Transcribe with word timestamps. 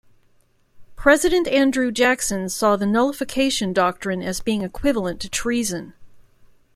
President 0.95 1.47
Andrew 1.47 1.91
Jackson 1.91 2.49
saw 2.49 2.75
the 2.75 2.87
nullification 2.87 3.71
doctrine 3.71 4.23
as 4.23 4.41
being 4.41 4.63
equivalent 4.63 5.21
to 5.21 5.29
treason. 5.29 5.93